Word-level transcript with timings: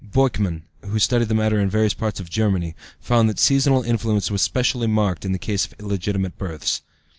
Beukemann, 0.03 0.63
who 0.83 0.97
studied 0.97 1.27
the 1.27 1.35
matter 1.35 1.59
in 1.59 1.69
various 1.69 1.93
parts 1.93 2.19
of 2.19 2.27
Germany, 2.27 2.73
found 2.99 3.29
that 3.29 3.37
seasonal 3.37 3.83
influence 3.83 4.31
was 4.31 4.41
specially 4.41 4.87
marked 4.87 5.25
in 5.25 5.31
the 5.31 5.37
case 5.37 5.63
of 5.63 5.75
illegitimate 5.79 6.39
births. 6.39 6.81